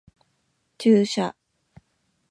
[0.79, 1.35] 注射